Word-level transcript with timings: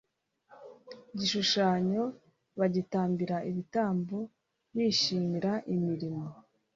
gishushanyo 1.17 2.03
bagitambira 2.59 3.37
ibitambo 3.49 4.17
bishimira 4.75 5.51
imirimo 5.75 6.23